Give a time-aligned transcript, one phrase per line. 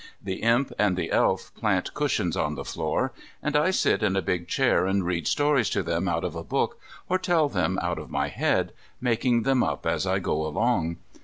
[0.19, 3.11] The Imp and the Elf plant cushions on the floor,
[3.43, 6.43] and I sit in a big chair and read stories to them out of a
[6.43, 10.97] book or tell them out of my head, making them up as I go along.